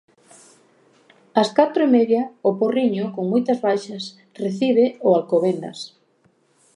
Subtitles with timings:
[1.41, 4.03] Ás catro e media o Porriño, con moitas baixas,
[4.43, 5.79] recibe, o Alcobendas.